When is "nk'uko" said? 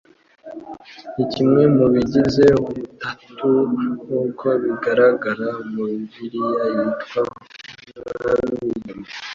4.01-4.47